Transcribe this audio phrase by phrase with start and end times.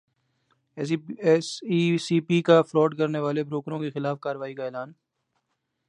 [0.77, 4.91] S E C P کا فراڈ کرنیوالے بروکروں کیخلاف کارروائی کا اعلان